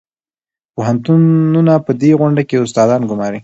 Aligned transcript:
پوهنتونونه 0.75 1.73
په 1.85 1.91
دې 2.01 2.11
غونډه 2.19 2.41
کې 2.49 2.61
استادان 2.63 3.01
ګماري. 3.09 3.39